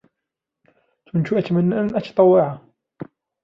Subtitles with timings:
[1.13, 2.59] كُنتُ أتمنى أن تتطوّع.